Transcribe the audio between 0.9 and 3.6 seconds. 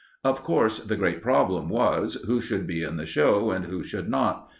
great problem was, who should be in the show